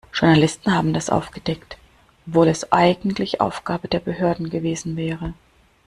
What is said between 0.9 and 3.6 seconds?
das aufgedeckt, obwohl es eigentlich